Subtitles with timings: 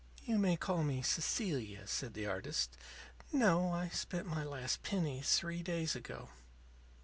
[0.25, 2.75] "You may call me Cecilia," said the artist.
[3.31, 6.29] "No; I spent my last penny three days ago."